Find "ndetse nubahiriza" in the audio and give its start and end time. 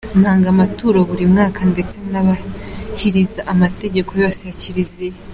1.71-3.41